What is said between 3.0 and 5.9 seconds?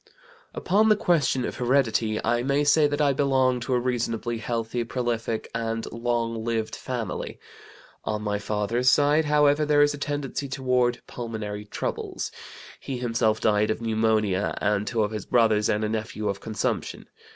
I belong to a reasonably healthy, prolific, and